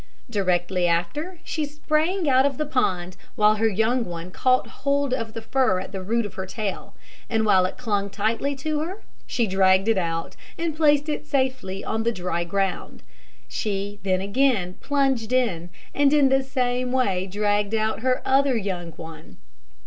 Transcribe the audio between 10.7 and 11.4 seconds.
placed it